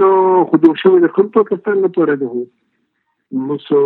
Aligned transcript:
خو 0.50 0.60
د 0.66 0.76
شوی 0.82 1.02
د 1.06 1.12
خپل 1.14 1.32
پاکستان 1.38 1.82
لپاره 1.86 2.16
دی 2.20 2.28
نو 3.48 3.56
سو 3.66 3.80